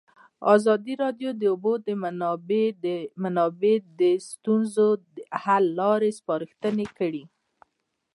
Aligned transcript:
ازادي 0.55 0.93
راډیو 1.03 1.29
د 1.33 1.37
د 1.41 1.43
اوبو 1.53 1.73
منابع 3.23 3.75
د 3.99 4.01
ستونزو 4.29 4.87
حل 5.43 5.65
لارې 5.79 6.09
سپارښتنې 6.19 6.87
کړي. 6.97 7.23